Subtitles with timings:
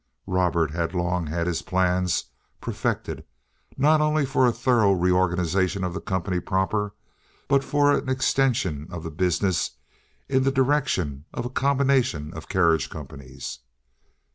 [0.25, 2.23] Robert had long had his plans
[2.59, 3.23] perfected,
[3.77, 6.95] not only for a thorough reorganization of the company proper,
[7.47, 9.77] but for an extension of the business
[10.27, 13.59] in the direction of a combination of carriage companies.